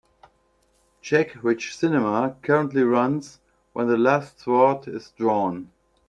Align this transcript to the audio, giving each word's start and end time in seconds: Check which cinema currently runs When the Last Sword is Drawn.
Check 1.03 1.33
which 1.43 1.77
cinema 1.77 2.35
currently 2.41 2.81
runs 2.81 3.39
When 3.73 3.85
the 3.87 3.99
Last 3.99 4.39
Sword 4.39 4.87
is 4.87 5.11
Drawn. 5.11 5.69